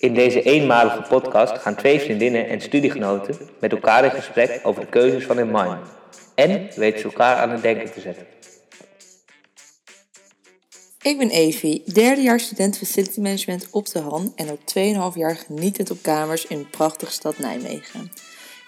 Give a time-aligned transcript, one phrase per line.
[0.00, 4.88] In deze eenmalige podcast gaan twee vriendinnen en studiegenoten met elkaar in gesprek over de
[4.88, 5.78] keuzes van hun mind.
[6.34, 8.26] En weten ze elkaar aan het denken te zetten.
[11.02, 14.58] Ik ben Evie, derdejaars student Facility Management op de Han en al
[15.12, 18.12] 2,5 jaar genietend op kamers in de prachtige stad Nijmegen.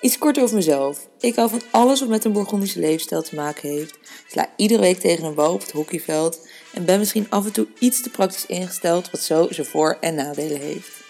[0.00, 1.08] Iets kort over mezelf.
[1.20, 3.98] Ik hou van alles wat met een Bourgondische leefstijl te maken heeft.
[4.26, 7.66] Sla iedere week tegen een bal op het hockeyveld en ben misschien af en toe
[7.78, 11.01] iets te praktisch ingesteld wat zo zijn voor- en nadelen heeft.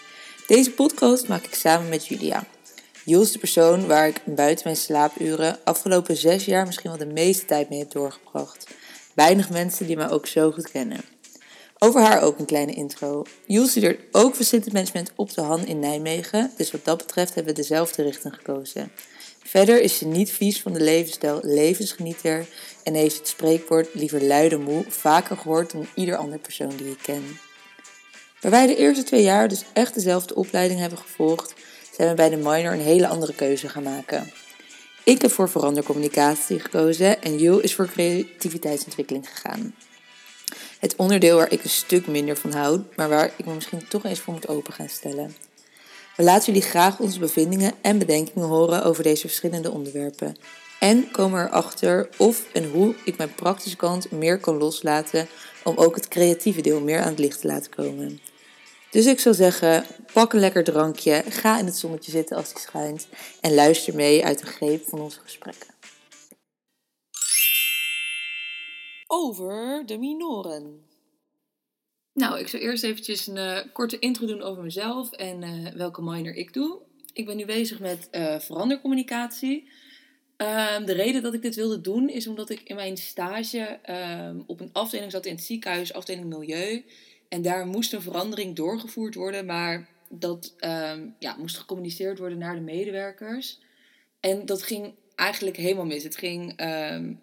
[0.47, 2.43] Deze podcast maak ik samen met Julia.
[3.05, 7.13] Jules is de persoon waar ik buiten mijn slaapuren afgelopen zes jaar misschien wel de
[7.13, 8.67] meeste tijd mee heb doorgebracht.
[9.13, 11.01] Weinig mensen die mij ook zo goed kennen.
[11.77, 13.23] Over haar ook een kleine intro.
[13.45, 17.53] Jules studeert ook Facility Management op de Han in Nijmegen, dus wat dat betreft hebben
[17.55, 18.91] we dezelfde richting gekozen.
[19.43, 22.45] Verder is ze niet vies van de levensstijl levensgenieter
[22.83, 26.99] en heeft het spreekwoord liever luide moe vaker gehoord dan ieder ander persoon die ik
[27.01, 27.23] ken.
[28.43, 31.53] Waar wij de eerste twee jaar dus echt dezelfde opleiding hebben gevolgd,
[31.95, 34.31] zijn we bij de minor een hele andere keuze gaan maken.
[35.03, 39.75] Ik heb voor verandercommunicatie gekozen en Jules is voor creativiteitsontwikkeling gegaan.
[40.79, 44.05] Het onderdeel waar ik een stuk minder van houd, maar waar ik me misschien toch
[44.05, 45.35] eens voor moet open gaan stellen.
[46.15, 50.35] We laten jullie graag onze bevindingen en bedenkingen horen over deze verschillende onderwerpen.
[50.79, 55.27] En komen erachter of en hoe ik mijn praktische kant meer kan loslaten
[55.63, 58.19] om ook het creatieve deel meer aan het licht te laten komen.
[58.93, 62.59] Dus ik zou zeggen, pak een lekker drankje, ga in het zonnetje zitten als die
[62.59, 63.07] schijnt
[63.41, 65.67] en luister mee uit de greep van onze gesprekken.
[69.07, 70.85] Over de minoren.
[72.13, 76.01] Nou, ik zou eerst eventjes een uh, korte intro doen over mezelf en uh, welke
[76.01, 76.81] minor ik doe.
[77.13, 79.69] Ik ben nu bezig met uh, verandercommunicatie.
[80.37, 83.79] Um, de reden dat ik dit wilde doen is omdat ik in mijn stage
[84.29, 86.83] um, op een afdeling zat in het ziekenhuis, afdeling Milieu.
[87.33, 92.55] En daar moest een verandering doorgevoerd worden, maar dat um, ja, moest gecommuniceerd worden naar
[92.55, 93.59] de medewerkers.
[94.19, 96.03] En dat ging eigenlijk helemaal mis.
[96.03, 96.53] Het, ging,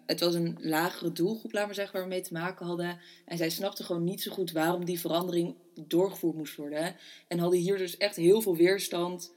[0.05, 2.99] het was een lagere doelgroep, laat maar zeggen, waar we mee te maken hadden.
[3.25, 6.95] En zij snapten gewoon niet zo goed waarom die verandering doorgevoerd moest worden.
[7.27, 9.33] En hadden hier dus echt heel veel weerstand,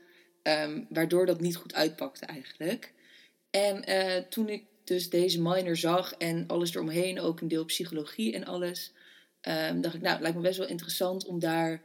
[0.88, 2.92] waardoor dat niet goed uitpakte eigenlijk.
[3.50, 8.34] En uh, toen ik dus deze minor zag en alles eromheen, ook een deel psychologie
[8.34, 8.92] en alles,
[9.48, 11.82] um, dacht ik, nou, het lijkt me best wel interessant om daar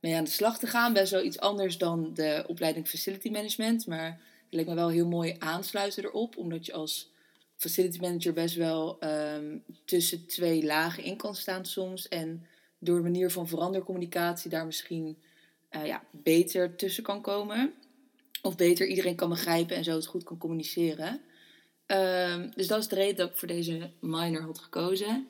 [0.00, 0.92] mee aan de slag te gaan.
[0.92, 5.06] Best wel iets anders dan de opleiding Facility Management, maar het leek me wel heel
[5.06, 7.12] mooi aansluiten erop, omdat je als
[7.56, 12.08] facility manager best wel um, tussen twee lagen in kan staan soms.
[12.08, 12.46] En
[12.78, 15.18] door de manier van verandercommunicatie daar misschien
[15.70, 17.74] uh, ja, beter tussen kan komen.
[18.42, 21.20] Of beter iedereen kan begrijpen en zo het goed kan communiceren.
[21.86, 25.28] Um, dus dat is de reden dat ik voor deze minor had gekozen.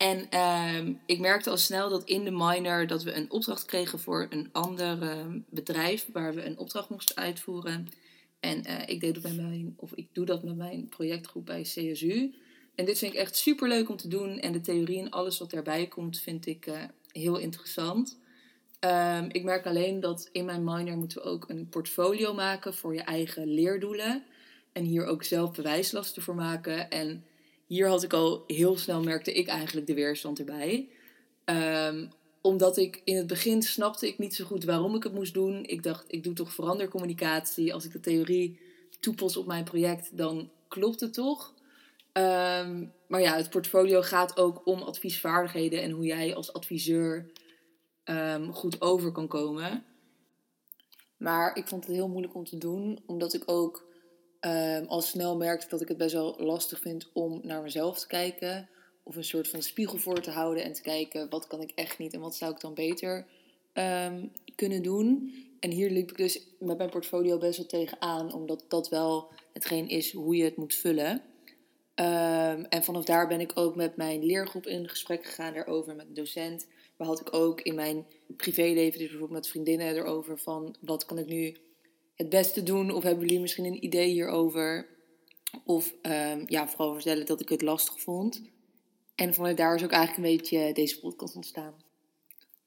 [0.00, 3.98] En um, ik merkte al snel dat in de minor dat we een opdracht kregen
[3.98, 7.88] voor een ander um, bedrijf waar we een opdracht moesten uitvoeren.
[8.40, 11.62] En uh, ik deed dat met mijn, of ik doe dat met mijn projectgroep bij
[11.62, 12.34] CSU.
[12.74, 14.38] En dit vind ik echt super leuk om te doen.
[14.38, 16.74] En de theorie en alles wat daarbij komt, vind ik uh,
[17.12, 18.18] heel interessant.
[18.80, 22.94] Um, ik merk alleen dat in mijn minor moeten we ook een portfolio maken voor
[22.94, 24.24] je eigen leerdoelen.
[24.72, 26.90] En hier ook zelf bewijslasten voor maken.
[26.90, 27.24] En
[27.70, 30.88] hier had ik al heel snel, merkte ik eigenlijk de weerstand erbij.
[31.44, 32.10] Um,
[32.40, 35.64] omdat ik in het begin snapte ik niet zo goed waarom ik het moest doen.
[35.64, 37.74] Ik dacht, ik doe toch verandercommunicatie.
[37.74, 38.60] Als ik de theorie
[39.00, 41.54] toepas op mijn project, dan klopt het toch.
[42.12, 47.30] Um, maar ja, het portfolio gaat ook om adviesvaardigheden en hoe jij als adviseur
[48.04, 49.84] um, goed over kan komen.
[51.16, 53.88] Maar ik vond het heel moeilijk om te doen, omdat ik ook
[54.40, 58.06] um, al snel merkte dat ik het best wel lastig vind om naar mezelf te
[58.06, 58.68] kijken.
[59.02, 61.98] Of een soort van spiegel voor te houden en te kijken wat kan ik echt
[61.98, 63.26] niet en wat zou ik dan beter
[63.74, 65.34] um, kunnen doen.
[65.60, 69.88] En hier liep ik dus met mijn portfolio best wel tegenaan, omdat dat wel hetgeen
[69.88, 71.22] is hoe je het moet vullen.
[71.94, 76.06] Um, en vanaf daar ben ik ook met mijn leergroep in gesprek gegaan daarover, met
[76.06, 76.66] een docent.
[76.96, 81.18] Maar had ik ook in mijn privéleven, dus bijvoorbeeld met vriendinnen, erover van wat kan
[81.18, 81.56] ik nu
[82.20, 82.90] het beste doen?
[82.90, 84.88] Of hebben jullie misschien een idee hierover?
[85.64, 88.42] Of um, ja, vooral vertellen dat ik het lastig vond.
[89.14, 91.74] En vanuit daar is ook eigenlijk een beetje deze podcast ontstaan.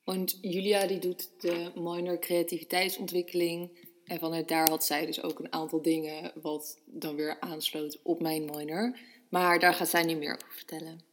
[0.04, 3.92] Want Julia die doet de minor creativiteitsontwikkeling.
[4.06, 8.22] En vanuit daar had zij dus ook een aantal dingen wat dan weer aansloot op
[8.22, 8.98] mijn minor.
[9.30, 11.13] Maar daar gaat zij nu meer over vertellen.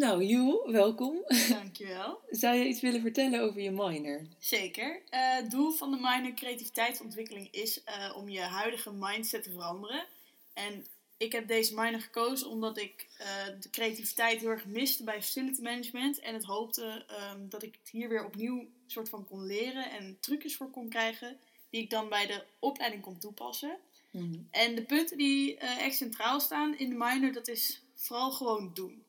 [0.00, 1.24] Nou, Joe, welkom.
[1.48, 2.20] Dankjewel.
[2.30, 4.26] Zou je iets willen vertellen over je minor?
[4.38, 5.02] Zeker.
[5.10, 10.06] Uh, het doel van de minor creativiteitsontwikkeling is uh, om je huidige mindset te veranderen.
[10.52, 10.86] En
[11.16, 13.26] ik heb deze minor gekozen omdat ik eh,
[13.60, 16.18] de creativiteit heel erg miste bij facility management.
[16.18, 20.16] En het hoopte ehm, dat ik het hier weer opnieuw soort van kon leren en
[20.20, 21.38] trucjes voor kon krijgen.
[21.70, 23.78] Die ik dan bij de opleiding kon toepassen.
[24.10, 24.38] Mhm.
[24.50, 28.70] En de punten die eh, echt centraal staan in de minor, dat is vooral gewoon
[28.74, 29.04] doen.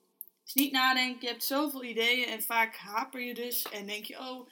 [0.53, 4.19] Dus niet nadenken, je hebt zoveel ideeën en vaak haper je dus en denk je,
[4.19, 4.47] oh,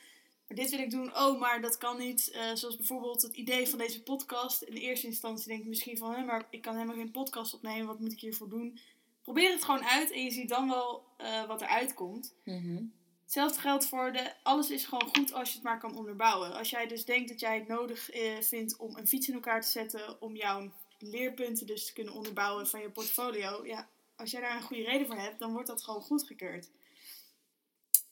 [0.48, 2.32] maar dit wil ik doen, oh, maar dat kan niet.
[2.32, 4.62] Eh, zoals bijvoorbeeld het idee van deze podcast.
[4.62, 7.54] In de eerste instantie denk je misschien van, hé, maar ik kan helemaal geen podcast
[7.54, 8.80] opnemen, wat moet ik hiervoor doen?
[9.22, 12.34] Probeer het gewoon uit en je ziet dan wel eh, wat eruit komt.
[12.44, 12.84] Mhm.
[13.24, 14.34] Hetzelfde geldt voor de.
[14.44, 16.54] Alles is gewoon goed als je het maar kan onderbouwen.
[16.54, 19.62] Als jij dus denkt dat jij het nodig eh, vindt om een fiets in elkaar
[19.62, 20.22] te zetten.
[20.22, 23.66] om jouw leerpunten dus te kunnen onderbouwen van je portfolio.
[23.66, 26.70] Ja, als jij daar een goede reden voor hebt, dan wordt dat gewoon goedgekeurd.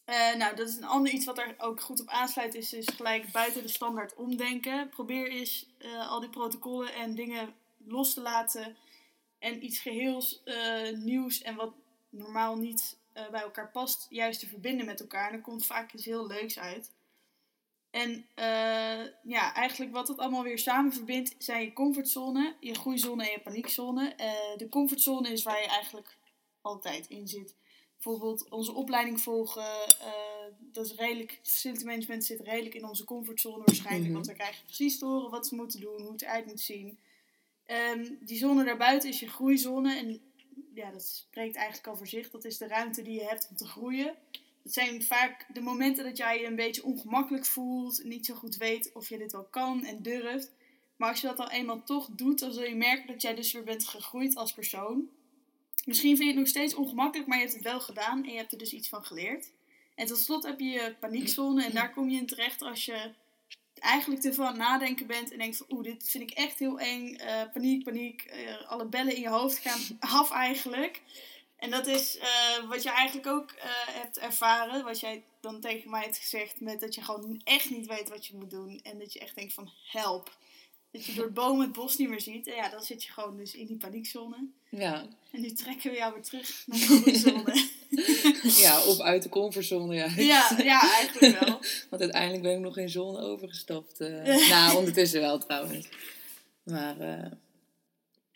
[0.05, 2.87] Eh nou, dat is een ander iets wat daar ook goed op aansluit, is, is
[2.95, 4.89] gelijk buiten de standaard omdenken.
[4.89, 8.77] Probeer eens eh, al die protocollen en dingen los te laten
[9.39, 11.73] en iets geheels eh, nieuws en wat
[12.09, 12.97] normaal niet
[13.31, 15.29] bij elkaar past, juist te verbinden met elkaar.
[15.29, 16.91] En er komt vaak iets heel leuks uit.
[17.97, 23.25] En eh, ja, eigenlijk wat het allemaal weer samen verbindt, zijn je comfortzone, je groeizone
[23.25, 24.13] en je paniekzone.
[24.17, 26.17] Eh, de comfortzone is waar je eigenlijk
[26.61, 27.55] altijd in zit.
[27.93, 33.63] Bijvoorbeeld onze opleiding volgen, eh, dat is redelijk, facility management zit redelijk in onze comfortzone
[33.65, 34.05] waarschijnlijk.
[34.05, 34.13] Mhm.
[34.13, 36.99] Want we krijgen precies te horen wat ze moeten doen, hoe het eruit moet zien.
[37.65, 39.95] Ehm, die zone daarbuiten is je groeizone.
[39.95, 40.21] En
[40.73, 42.29] ja, dat spreekt eigenlijk al voor zich.
[42.29, 44.15] Dat is de ruimte die je hebt om te groeien.
[44.67, 48.03] Dat zijn vaak de momenten dat jij je een beetje ongemakkelijk voelt.
[48.03, 50.51] Niet zo goed weet of je dit wel kan en durft.
[50.95, 53.51] Maar als je dat al eenmaal toch doet, dan zul je merken dat jij dus
[53.51, 55.09] weer bent gegroeid als persoon.
[55.85, 58.37] Misschien vind je het nog steeds ongemakkelijk, maar je hebt het wel gedaan en je
[58.37, 59.51] hebt er dus iets van geleerd.
[59.95, 63.11] En tot slot heb je je paniekzone en daar kom je in terecht als je
[63.79, 66.59] eigenlijk te veel aan het nadenken bent en denkt van oeh, dit vind ik echt
[66.59, 67.15] heel eng.
[67.15, 68.21] eh, paniek, paniek.
[68.21, 71.01] eh, alle bellen in je hoofd gaan af eigenlijk.
[71.57, 74.83] En dat is eh, wat je eigenlijk ook eh, hebt ervaren.
[74.83, 76.59] Wat jij dan tegen mij hebt gezegd.
[76.61, 78.79] Met dat je gewoon echt niet weet wat je moet doen.
[78.83, 80.37] En dat je echt denkt van help.
[80.91, 82.47] Dat je door het bomen het bos niet meer ziet.
[82.47, 84.47] En ja, dan zit je gewoon dus in die paniekzone.
[84.69, 85.07] Ja.
[85.31, 87.69] En nu trekken we jou weer terug naar de groeizone.
[88.65, 90.07] ja, of uit de comfortzone, ja.
[90.15, 91.59] ja, ja, eigenlijk wel.
[91.89, 93.99] Want uiteindelijk ben ik nog geen zone overgestapt.
[93.99, 94.49] eh.
[94.49, 95.87] nou, ondertussen wel trouwens.
[96.63, 96.95] Maar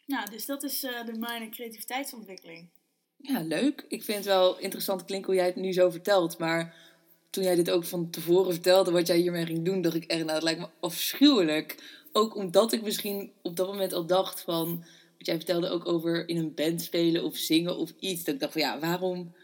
[0.06, 2.69] Nou, dus dat is de minor creativiteitsontwikkeling.
[3.21, 3.85] Ja, leuk.
[3.88, 6.38] Ik vind het wel interessant klinken hoe jij het nu zo vertelt.
[6.38, 6.75] Maar
[7.29, 10.19] toen jij dit ook van tevoren vertelde, wat jij hiermee ging doen, dacht ik echt,
[10.19, 12.00] nou, dat lijkt me afschuwelijk.
[12.12, 14.85] Ook omdat ik misschien op dat moment al dacht van,
[15.18, 18.23] wat jij vertelde ook over in een band spelen of zingen of iets.
[18.23, 19.35] Dat ik dacht van, ja, waarom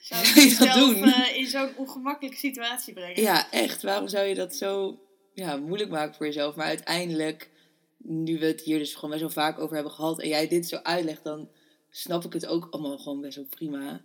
[0.00, 1.04] Zou je je dat doen?
[1.04, 3.22] eh, in zo'n ongemakkelijke situatie brengen?
[3.22, 3.82] Ja, echt.
[3.82, 5.00] Waarom zou je dat zo
[5.34, 6.54] ja, moeilijk maken voor jezelf?
[6.54, 7.50] Maar uiteindelijk,
[7.96, 10.20] nu we het hier dus gewoon best wel vaak over hebben gehad...
[10.20, 11.48] en jij dit zo uitlegt, dan
[11.90, 14.02] snap ik het ook allemaal gewoon best wel prima.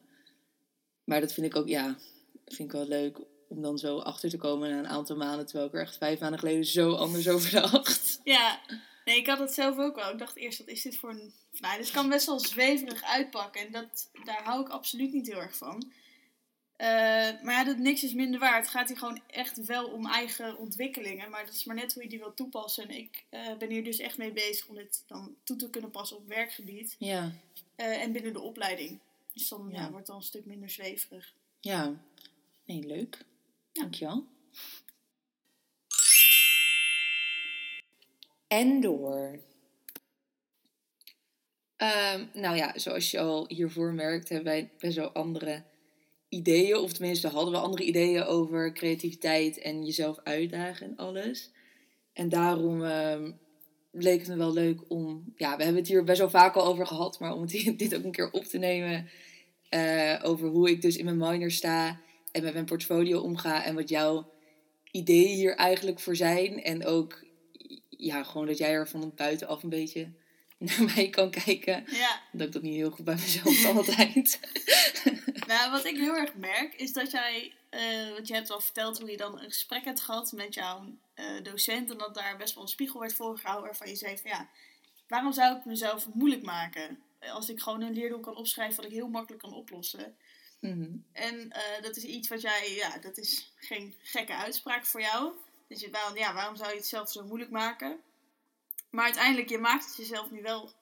[1.03, 1.97] Maar dat vind ik ook, ja,
[2.45, 5.45] vind ik wel leuk om dan zo achter te komen na een aantal maanden...
[5.45, 8.19] terwijl ik er echt vijf maanden geleden zo anders over dacht.
[8.23, 8.59] Ja,
[9.05, 10.11] nee, ik had het zelf ook wel.
[10.11, 11.33] Ik dacht eerst, wat is dit voor een...
[11.59, 13.61] Nou, dit kan best wel zweverig uitpakken.
[13.61, 15.91] En dat, daar hou ik absoluut niet heel erg van.
[16.75, 16.87] Eh,
[17.41, 18.63] maar ja, dat niks is minder waard.
[18.63, 21.29] Het gaat hier gewoon echt wel om eigen ontwikkelingen.
[21.29, 22.83] Maar dat is maar net hoe je die wil toepassen.
[22.83, 25.91] En ik eh, ben hier dus echt mee bezig om dit dan toe te kunnen
[25.91, 26.95] passen op werkgebied.
[26.99, 27.31] Ja,
[27.75, 28.99] eh, en binnen de opleiding.
[29.33, 29.81] Dus dan ja.
[29.81, 29.81] Ja.
[29.81, 31.33] wordt het dan een stuk minder zweverig.
[31.59, 32.03] ja.
[32.65, 33.25] Nee, leuk.
[33.71, 34.25] Dankjewel.
[38.47, 39.39] En door.
[41.75, 45.63] Ehm, nou ja, zoals je al hiervoor merkt, hebben wij best wel andere
[46.29, 46.77] ideeën.
[46.77, 51.51] Of tenminste, hadden we andere ideeën over creativiteit en jezelf uitdagen en alles.
[52.13, 53.31] En daarom ehm,
[54.03, 55.33] leek het me wel leuk om...
[55.35, 57.95] Ja, we hebben het hier best wel vaak al over gehad, maar om het dit
[57.95, 59.09] ook een keer op te nemen.
[59.69, 61.99] eh, over hoe ik dus in mijn minor sta
[62.31, 63.63] en met mijn portfolio omga.
[63.63, 64.31] En wat jouw
[64.91, 66.63] ideeën hier eigenlijk voor zijn.
[66.63, 67.23] En ook,
[67.89, 70.11] ja, gewoon dat jij er van buitenaf een beetje
[70.57, 71.83] naar mij kan kijken.
[71.91, 74.39] Ja, Dat ik dat niet heel goed bij mezelf altijd.
[75.47, 78.99] nou wat ik heel erg merk is dat jij, eh want je hebt al verteld
[78.99, 80.97] hoe je dan een gesprek hebt gehad met jouw
[81.43, 81.91] docent.
[81.91, 84.49] En dat daar best wel een spiegel werd voorgehouden waarvan je zei van ja,
[85.07, 86.99] waarom zou ik mezelf moeilijk maken?
[87.19, 90.15] Als ik gewoon een leerdoel kan opschrijven wat ik heel makkelijk kan oplossen.
[90.59, 90.97] Mhm.
[91.11, 95.33] En eh, dat is iets wat jij, ja, dat is geen gekke uitspraak voor jou.
[95.67, 97.99] Dus je, waarom, ja, waarom zou je het zelf zo moeilijk maken?
[98.89, 100.73] Maar uiteindelijk, je maakt het jezelf nu wel,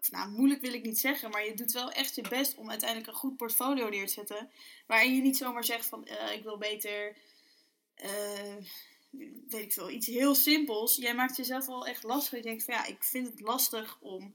[0.00, 2.70] of nou, moeilijk wil ik niet zeggen, maar je doet wel echt je best om
[2.70, 4.50] uiteindelijk een goed portfolio neer te zetten.
[4.86, 7.16] Waarin je niet zomaar zegt van, eh, ik wil beter,
[9.48, 10.96] weet ik veel, iets heel simpels.
[10.96, 12.38] Jij maakt jezelf wel echt lastig.
[12.38, 14.34] Je denkt van, ja, ik vind het lastig om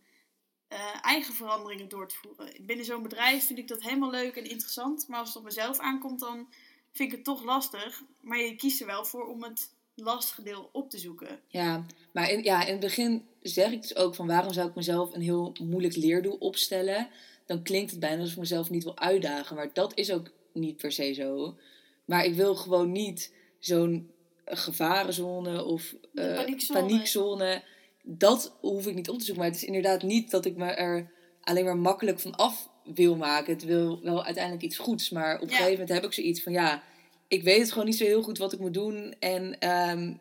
[0.67, 2.65] eh, eigen veranderingen door te voeren.
[2.65, 5.07] Binnen zo'n bedrijf vind ik dat helemaal leuk en interessant.
[5.07, 6.47] Maar als het op mezelf aankomt, dan
[6.91, 8.03] vind ik het toch lastig.
[8.21, 11.39] Maar je kiest er wel voor om het lastige deel op te zoeken.
[11.47, 14.75] Ja, maar in, ja, in het begin zeg ik dus ook van waarom zou ik
[14.75, 17.09] mezelf een heel moeilijk leerdoel opstellen?
[17.45, 19.55] Dan klinkt het bijna alsof ik mezelf niet wil uitdagen.
[19.55, 21.57] Maar dat is ook niet per se zo.
[22.05, 24.11] Maar ik wil gewoon niet zo'n
[24.49, 26.79] gevarenzone of uh, paniekzone.
[26.79, 27.63] paniekzone.
[28.03, 29.43] Dat hoef ik niet op te zoeken.
[29.43, 31.11] Maar het is inderdaad niet dat ik me er
[31.41, 33.53] alleen maar makkelijk van af wil maken.
[33.53, 35.09] Het wil wel uiteindelijk iets goeds.
[35.09, 35.55] Maar op een Ja.
[35.55, 36.83] gegeven moment heb ik zoiets van ja,
[37.27, 39.15] ik weet het gewoon niet zo heel goed wat ik moet doen.
[39.19, 40.13] En ehm,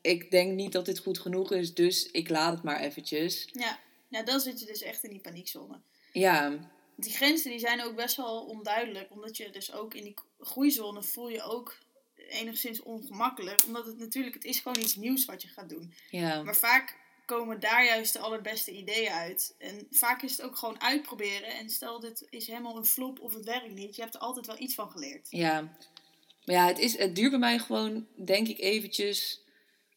[0.00, 1.74] ik denk niet dat dit goed genoeg is.
[1.74, 3.48] Dus ik laat het maar eventjes.
[3.52, 3.78] Ja,
[4.08, 5.80] nou, dan zit je dus echt in die paniekzone.
[6.12, 6.58] Ja,
[6.96, 9.10] die grenzen die zijn ook best wel onduidelijk.
[9.10, 11.78] Omdat je dus ook in die groeizone voel je ook
[12.34, 13.64] enigszins ongemakkelijk.
[13.66, 15.94] Omdat het natuurlijk, het is gewoon iets nieuws wat je gaat doen.
[16.10, 16.42] ja.
[16.42, 19.54] Maar vaak komen daar juist de allerbeste ideeën uit.
[19.58, 21.48] En vaak is het ook gewoon uitproberen.
[21.54, 23.96] En stel dit is helemaal een flop of het werkt niet.
[23.96, 25.26] Je hebt er altijd wel iets van geleerd.
[25.30, 25.60] Ja,
[26.44, 29.42] maar ja, het, is, het duurt bij mij gewoon, denk ik, eventjes.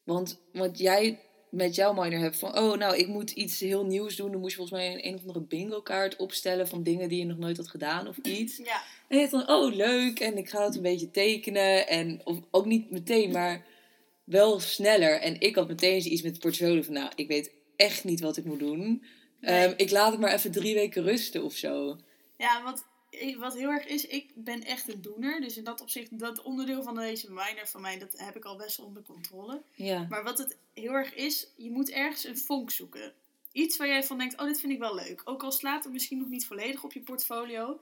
[0.04, 4.16] Want wat jij met jouw minor hebt van, oh, nou, ik moet iets heel nieuws
[4.16, 4.32] doen.
[4.32, 7.20] Dan moest je volgens mij een, een of andere bingo kaart opstellen van dingen die
[7.20, 8.58] je nog nooit had gedaan of iets.
[8.64, 11.88] Ja, En je hebt dan, oh, leuk, en ik ga het een beetje tekenen.
[11.88, 13.66] En of, ook niet meteen, maar
[14.24, 15.20] wel sneller.
[15.22, 18.38] En ik had meteen iets met het portfolio van, nou, ik weet echt niet wat
[18.38, 19.04] ik moet doen.
[19.42, 19.66] Nee.
[19.66, 21.98] Ehm, ik laat het maar even drie weken rusten of zo.
[22.38, 22.86] ja wat,
[23.38, 25.42] wat heel erg is, ik ben echt een doener.
[25.42, 28.56] Dus in dat opzicht, dat onderdeel van deze minor van mij, dat heb ik al
[28.58, 29.62] best wel onder controle.
[29.74, 33.14] Ja, Maar wat het heel erg is, je moet ergens een vonk zoeken.
[33.52, 35.22] Iets waar jij van denkt, oh, dit vind ik wel leuk.
[35.24, 37.80] Ook al slaat het misschien nog niet volledig op je portfolio.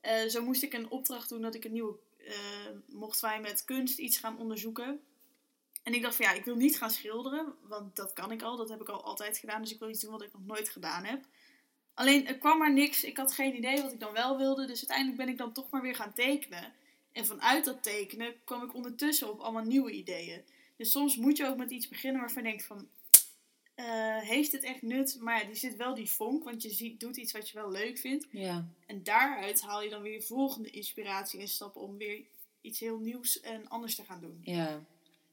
[0.00, 1.94] Eh, zo moest ik een opdracht doen dat ik een nieuwe...
[2.18, 2.34] eh,
[2.86, 5.00] mochten wij met kunst iets gaan onderzoeken.
[5.82, 7.54] En ik dacht van ja, ik wil niet gaan schilderen.
[7.62, 9.62] Want dat kan ik al, dat heb ik al altijd gedaan.
[9.62, 11.24] Dus ik wil iets doen wat ik nog nooit gedaan heb.
[11.94, 13.04] Alleen, er kwam maar niks.
[13.04, 14.66] Ik had geen idee wat ik dan wel wilde.
[14.66, 16.72] Dus uiteindelijk ben ik dan toch maar weer gaan tekenen.
[17.12, 20.42] En vanuit dat tekenen kwam ik ondertussen op allemaal nieuwe ideeën.
[20.76, 22.88] Dus soms moet je ook met iets beginnen waarvan je denkt van...
[23.74, 25.16] eh, heeft het echt nut?
[25.20, 27.70] Maar ja, die zit wel die vonk, want je ziet, doet iets wat je wel
[27.70, 28.26] leuk vindt.
[28.30, 28.68] ja.
[28.86, 32.20] En daaruit haal je dan weer volgende inspiratie en stappen om weer
[32.60, 34.38] iets heel nieuws en anders te gaan doen.
[34.42, 34.82] Ja,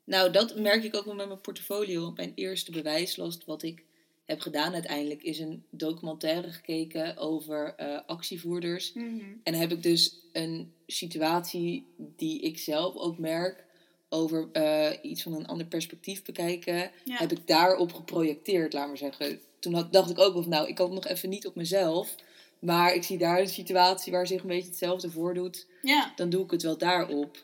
[0.04, 2.12] nou dat merk ik ook wel met mijn portfolio.
[2.12, 3.84] Mijn eerste bewijslast wat ik
[4.30, 8.94] heb gedaan uiteindelijk is een documentaire gekeken over eh, actievoerders.
[8.94, 13.66] En dan heb ik dus een situatie die ik zelf ook merk
[14.10, 16.92] over eh, iets van een ander perspectief bekijken.
[17.04, 17.18] Ja.
[17.18, 19.40] Heb ik daarop geprojecteerd, laat maar zeggen.
[19.60, 22.16] Toen had, dacht ik ook van nou, ik kan het nog even niet op mezelf.
[22.60, 26.44] Maar ik zie daar een situatie waar zich een beetje hetzelfde voordoet Ja, dan doe
[26.44, 27.42] ik het wel daarop.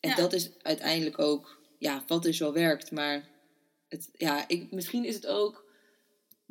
[0.00, 0.16] En Ja.
[0.16, 2.90] dat is uiteindelijk ook, ja, wat dus wel werkt.
[2.90, 3.28] Maar
[3.88, 5.68] het, ja, ik, misschien is het ook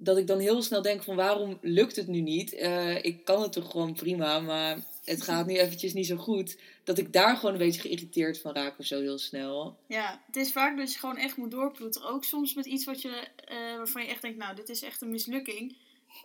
[0.02, 2.54] dat ik dan heel snel denk van waarom lukt het nu niet?
[2.54, 6.58] Eh, ik kan het toch gewoon prima, maar het gaat nu eventjes niet zo goed.
[6.84, 9.78] Dat ik daar gewoon een beetje geïrriteerd van raak of zo heel snel.
[9.88, 12.10] ja, het is vaak dat je gewoon echt moet doorploeteren.
[12.10, 15.02] Ook soms met iets wat je, eh, waarvan je echt denkt, nou, dit is echt
[15.02, 15.76] een mislukking.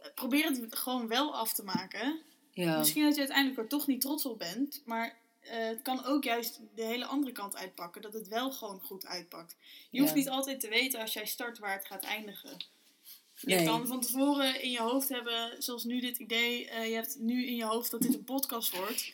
[0.02, 2.18] Eh, Probeer het gewoon wel af te maken.
[2.52, 6.24] Ja, Misschien dat je uiteindelijk er toch niet trots op bent, maar het kan ook
[6.24, 8.02] juist de hele andere kant uitpakken.
[8.02, 9.56] Dat het wel gewoon goed uitpakt.
[9.90, 10.18] Je hoeft Ja.
[10.18, 12.64] niet altijd te weten als jij start waar het gaat eindigen.
[13.46, 13.64] Je Nee.
[13.64, 17.46] kan van tevoren in je hoofd hebben, zoals nu dit idee, eh, je hebt nu
[17.46, 19.12] in je hoofd dat dit een podcast wordt.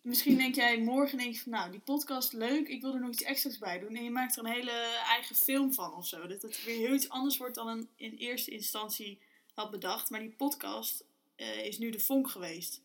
[0.00, 3.10] Misschien denk jij morgen denk je van, nou, die podcast leuk, ik wil er nog
[3.10, 3.94] iets extra's bij doen.
[3.94, 6.26] En je maakt er een hele eigen film van of zo.
[6.26, 9.18] Dat het weer heel iets anders wordt dan een in eerste instantie
[9.54, 10.10] had bedacht.
[10.10, 11.04] Maar die podcast
[11.36, 12.80] eh, is nu de vonk geweest.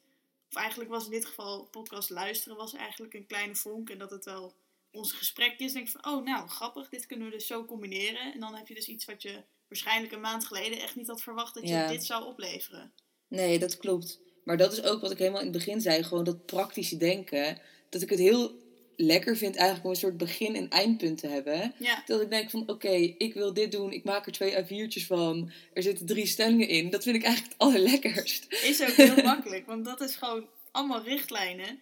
[0.50, 3.90] Of eigenlijk was in dit geval podcast luisteren was eigenlijk een kleine vonk.
[3.90, 4.54] En dat het wel
[4.92, 5.74] ons gesprek is.
[5.74, 8.34] Denk ik van, oh nou, grappig, dit kunnen we dus zo combineren.
[8.34, 9.44] En dan heb je dus iets wat je
[9.74, 11.88] waarschijnlijk een maand geleden echt niet had verwacht dat je Ja.
[11.88, 12.92] dit zou opleveren.
[13.28, 14.20] nee, dat klopt.
[14.44, 16.04] Maar dat is ook wat ik helemaal in het begin zei.
[16.04, 17.60] Gewoon dat praktische denken.
[17.90, 18.62] Dat ik het heel
[18.96, 21.74] lekker vind eigenlijk om een soort begin- en eindpunt te hebben.
[21.80, 23.92] Ja, Dat ik denk van, oké, ik wil dit doen.
[23.92, 25.52] Ik maak er twee A4'tjes van.
[25.74, 26.90] Er zitten drie stellingen in.
[26.90, 28.46] Dat vind ik eigenlijk het allerlekkerst.
[28.50, 29.66] is ook heel makkelijk.
[29.66, 31.82] Want dat is gewoon allemaal richtlijnen.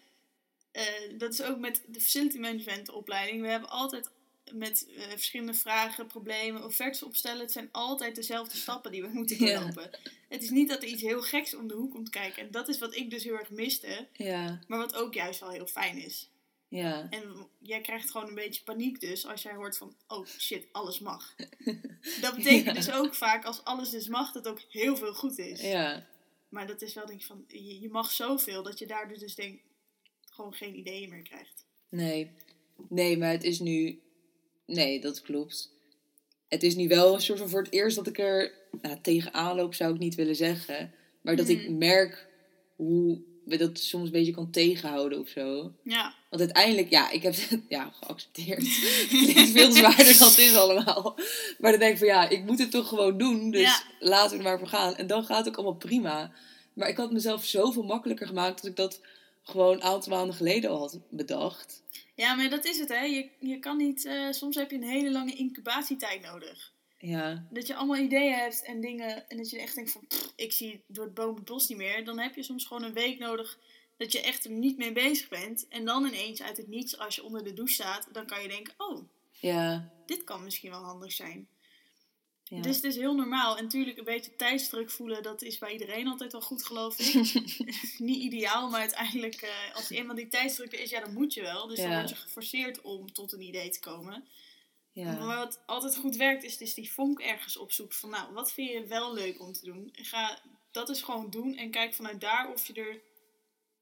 [0.72, 0.84] Eh,
[1.18, 3.42] dat is ook met de facility management opleiding.
[3.42, 4.10] We hebben altijd
[4.54, 7.42] met eh, verschillende vragen, problemen, offertes opstellen.
[7.42, 9.54] Het zijn altijd dezelfde stappen die we moeten Ja.
[9.60, 9.90] doorlopen.
[10.30, 12.44] Het is niet dat er iets heel geks om de hoek komt kijken.
[12.44, 14.08] En dat is wat ik dus heel erg miste.
[14.14, 16.30] Ja, Maar wat ook juist wel heel fijn is.
[16.68, 17.08] ja.
[17.10, 21.00] En jij krijgt gewoon een beetje paniek dus als jij hoort van, oh shit, alles
[21.00, 21.36] mag.
[22.22, 22.74] Dat betekent Ja.
[22.74, 25.62] dus ook vaak, als alles dus mag, dat ook heel veel goed is.
[25.62, 26.08] Ja,
[26.50, 29.36] Maar dat is wel denk ik van, je, je mag zoveel dat je daardoor dus
[29.36, 29.60] denk
[30.30, 31.66] gewoon geen ideeën meer krijgt.
[31.90, 32.32] nee.
[32.90, 34.02] Nee, maar het is nu...
[34.74, 35.70] Nee, dat klopt.
[36.48, 38.52] het is nu wel een soort van voor het eerst dat ik er
[38.82, 40.94] nou, tegenaan loop, zou ik niet willen zeggen.
[41.22, 41.78] Maar dat ik Mhm.
[41.78, 42.28] merk
[42.76, 45.72] hoe we dat soms een beetje kan tegenhouden of zo.
[45.84, 46.14] Ja.
[46.30, 48.60] Want uiteindelijk, ja, ik heb het ja, geaccepteerd.
[48.68, 51.16] Het klinkt veel zwaarder dan het is allemaal.
[51.60, 53.52] Maar dan denk ik van ja, ik moet het toch gewoon doen.
[53.52, 53.84] Dus Ja.
[54.00, 54.96] laten we er maar voor gaan.
[54.96, 56.32] En dan gaat het ook allemaal prima.
[56.74, 59.00] Maar ik had mezelf zoveel makkelijker gemaakt dat ik dat
[59.44, 61.84] gewoon een aantal maanden geleden al had bedacht.
[62.16, 63.02] Ja, maar dat is het, hè.
[63.04, 64.06] Je, je kan niet...
[64.06, 66.74] eh, soms heb je een hele lange incubatietijd nodig.
[66.98, 69.30] Ja, Dat je allemaal ideeën hebt en dingen...
[69.30, 70.08] En dat je echt denkt van...
[70.08, 72.06] "Pff, ik zie door het boom het bos niet meer.
[72.06, 73.60] Dan heb je soms gewoon een week nodig...
[73.98, 75.68] Dat je echt er niet mee bezig bent.
[75.68, 78.08] En dan ineens uit het niets, als je onder de douche staat...
[78.12, 78.74] Dan kan je denken...
[78.78, 81.48] Oh, ja, dit kan misschien wel handig zijn.
[82.56, 82.62] Ja.
[82.62, 83.58] Dus het is heel normaal.
[83.58, 87.14] En natuurlijk een beetje tijdsdruk voelen, dat is bij iedereen altijd wel goed, geloof ik.
[87.98, 91.42] Niet ideaal, maar uiteindelijk, eh, als eenmaal die tijdsdruk er is, ja, dan moet je
[91.42, 91.68] wel.
[91.68, 94.28] Dus dan word je geforceerd om tot een idee te komen.
[94.92, 95.26] ja.
[95.26, 97.98] Maar wat altijd goed werkt, is dus die vonk ergens opzoeken.
[97.98, 99.90] Van nou, wat vind je wel leuk om te doen?
[99.94, 100.42] En ga
[100.72, 103.02] dat is gewoon doen en kijk vanuit daar of je er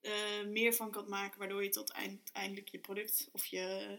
[0.02, 3.98] eh, meer van kan maken, waardoor je tot eind, eindelijk je product of je,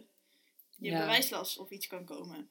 [0.77, 2.49] je bewijslast of iets kan komen.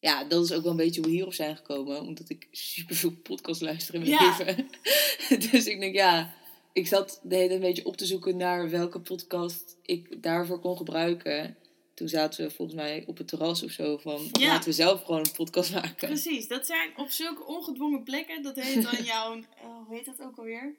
[0.00, 2.00] Ja, dat is ook wel een beetje hoe we hierop zijn gekomen.
[2.00, 4.28] Omdat ik superveel podcast luister in mijn Ja.
[4.28, 4.68] leven.
[5.50, 6.34] dus ik denk, ja,
[6.72, 10.60] ik zat de hele tijd een beetje op te zoeken naar welke podcast ik daarvoor
[10.60, 11.56] kon gebruiken.
[11.94, 14.46] Toen zaten we volgens mij op het terras of zo van, Ja.
[14.48, 16.08] laten we zelf gewoon een podcast maken.
[16.08, 18.42] Precies, dat zijn op zulke ongedwongen plekken.
[18.42, 19.42] Dat heet dan jouw, eh,
[19.86, 20.74] hoe heet dat ook alweer?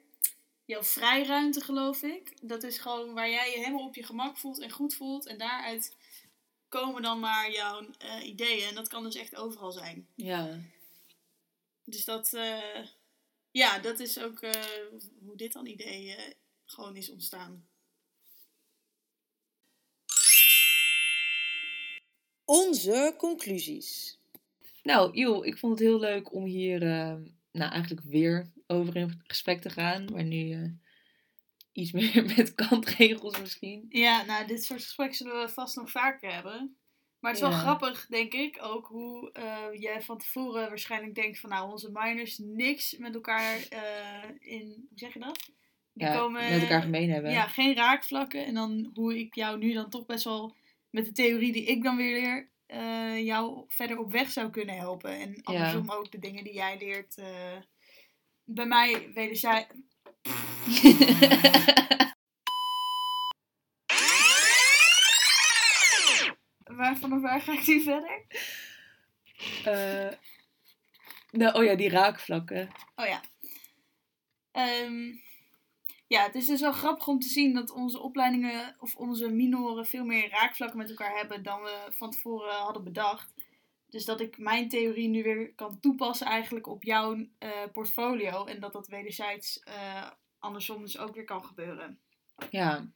[0.64, 2.32] Jouw vrijruimte, geloof ik.
[2.42, 5.26] Dat is gewoon waar jij je helemaal op je gemak voelt en goed voelt.
[5.26, 5.94] En daaruit
[6.68, 8.68] komen dan maar jouw eh, ideeën.
[8.68, 10.08] En dat kan dus echt overal zijn.
[10.14, 10.58] Ja,
[11.84, 12.86] Dus dat, eh,
[13.50, 14.62] ja, dat is ook eh,
[15.24, 16.16] hoe dit dan idee
[16.64, 17.66] gewoon is ontstaan.
[22.44, 24.18] onze conclusies.
[24.82, 26.80] Nou, joh, ik vond het heel leuk om hier
[27.52, 30.04] nou, eigenlijk weer over in gesprek te gaan.
[30.12, 30.70] Maar nu eh,
[31.78, 33.86] iets meer met kantregels misschien.
[33.88, 36.76] Ja, nou, dit soort gesprekken zullen we vast nog vaker hebben.
[37.18, 37.62] Maar het is wel Ja.
[37.62, 42.38] grappig, denk ik, ook hoe eh, jij van tevoren waarschijnlijk denkt van nou, onze miners
[42.38, 45.50] niks met elkaar eh, in, hoe zeg je dat?
[45.92, 47.30] Die Ja, met elkaar gemeen hebben.
[47.30, 48.46] Ja, geen raakvlakken.
[48.46, 50.54] En dan hoe ik jou nu dan toch best wel
[50.90, 54.76] met de theorie die ik dan weer leer, eh, jou verder op weg zou kunnen
[54.76, 55.10] helpen.
[55.10, 57.14] En andersom ook de dingen die jij leert.
[58.44, 59.10] bij mij.
[66.76, 68.26] Waar, vanaf waar ga ik nu verder?
[69.64, 70.12] Eh,
[71.30, 72.68] nou, oh ja, die raakvlakken.
[72.96, 73.20] Oh ja.
[74.52, 75.12] Ehm,
[76.06, 79.86] ja, het is dus wel grappig om te zien dat onze opleidingen of onze minoren
[79.86, 83.34] veel meer raakvlakken met elkaar hebben dan we van tevoren hadden bedacht.
[83.88, 88.44] Dus dat ik mijn theorie nu weer kan toepassen eigenlijk op jouw eh, portfolio.
[88.44, 92.00] En dat dat wederzijds eh, andersom dus ook weer kan gebeuren.
[92.50, 92.88] Ja.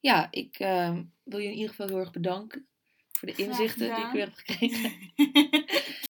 [0.00, 2.68] Ja, ik eh, wil je in ieder geval heel erg bedanken
[3.08, 4.92] voor de inzichten die ik weer heb gekregen.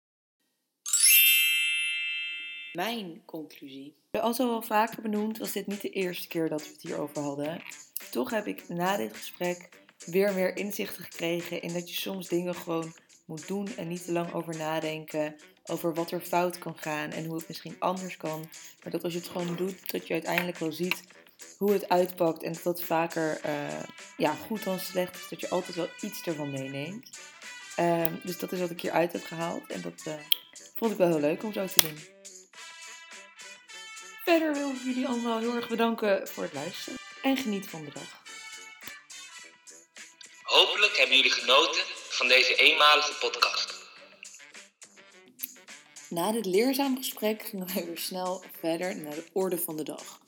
[2.72, 3.96] Mijn conclusie.
[4.10, 7.22] Altijd al wel vaker benoemd, was dit niet de eerste keer dat we het hierover
[7.22, 7.62] hadden.
[8.10, 9.68] Toch heb ik na dit gesprek
[10.06, 12.92] weer meer inzichten gekregen in dat je soms dingen gewoon
[13.30, 15.36] moet doen en niet te lang over nadenken.
[15.64, 18.48] Over wat er fout kan gaan en hoe het misschien anders kan.
[18.82, 21.02] Maar dat als je het gewoon doet, dat je uiteindelijk wel ziet
[21.58, 22.42] hoe het uitpakt.
[22.42, 23.82] En dat dat vaker eh,
[24.16, 25.28] ja, goed dan slecht is.
[25.28, 27.18] Dat je altijd wel iets ervan meeneemt.
[27.76, 29.70] Ehm, dus dat is wat ik hieruit heb gehaald.
[29.70, 30.14] En dat eh,
[30.76, 31.98] vond ik wel heel leuk om zo te doen.
[34.24, 36.98] Verder wil ik jullie allemaal heel erg bedanken voor het luisteren.
[37.22, 38.22] En geniet van de dag.
[40.42, 43.74] Hopelijk hebben jullie genoten van deze eenmalige podcast.
[46.08, 50.20] Na dit leerzame gesprek gingen wij weer snel verder naar de orde van de dag.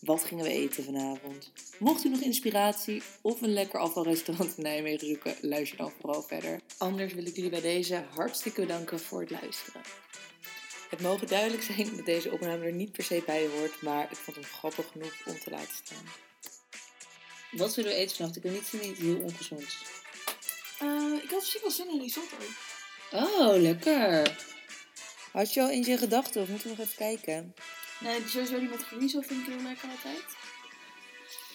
[0.00, 1.52] Wat gingen we eten vanavond?
[1.78, 6.60] Mocht u nog inspiratie of een lekker afvalrestaurant in Nijmegen zoeken, luister dan vooral verder.
[6.78, 9.82] Anders wil ik jullie bij deze hartstikke bedanken voor het luisteren.
[10.90, 14.16] Het mogen duidelijk zijn dat deze opname er niet per se bij hoort, maar ik
[14.16, 16.04] vond hem grappig genoeg om te laten staan.
[17.50, 18.36] Wat zullen we eten vannacht?
[18.36, 19.98] Ik wil niet iets heel ongezonds.
[21.18, 22.36] Eh, ik had misschien wel zin in risotto.
[23.12, 24.36] Oh, lekker!
[25.32, 27.54] Had je al in je gedachten of moeten we nog even kijken?
[28.00, 30.24] Nee, die sowieso die met chorizo vind ik heel lekker altijd.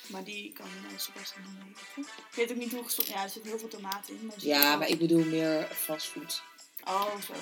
[0.07, 2.11] Maar die kan uh, Sebastian dan eten.
[2.29, 3.07] Ik weet ook niet hoe gezond...
[3.07, 4.25] Ja, er zit heel veel tomaat in.
[4.25, 6.41] Maar Ja, maar ik bedoel meer fastfood.
[6.83, 7.33] Oh, zo.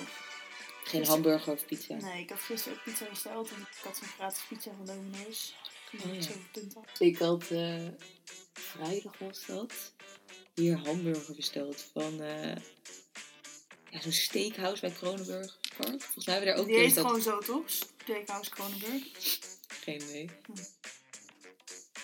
[0.83, 1.93] Geen hamburger of pizza.
[1.93, 3.49] Nee, ik had gisteren ook pizza besteld.
[3.49, 5.55] En ik had zo'n gratis pizza van Domino's.
[6.05, 6.31] Oh, ik ja.
[6.97, 7.87] Ik had eh,
[8.53, 9.73] vrijdag was dat
[10.61, 12.55] hier hamburger besteld van eh
[13.91, 16.01] ja, zo'n steakhouse bij Kronenburg Park.
[16.01, 17.05] Volgens mij hebben we daar ook Die heet dat...
[17.05, 17.63] gewoon zo, toch?
[18.03, 19.03] Steakhouse Kronenburg.
[19.67, 20.29] Geen idee.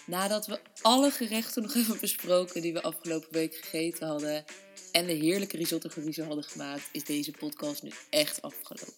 [0.06, 4.46] Nadat we alle gerechten nog hebben besproken die we afgelopen week gegeten hadden
[4.92, 5.90] en de heerlijke risotto
[6.24, 8.94] hadden gemaakt, is deze podcast nu echt afgelopen.